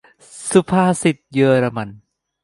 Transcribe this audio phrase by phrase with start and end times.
[0.51, 1.89] -สุภาษิตเยอรมัน